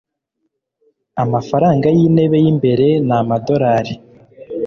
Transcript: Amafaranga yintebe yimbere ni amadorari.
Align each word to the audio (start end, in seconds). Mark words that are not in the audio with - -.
Amafaranga 1.23 1.87
yintebe 1.97 2.37
yimbere 2.43 2.87
ni 3.07 3.13
amadorari. 3.19 3.93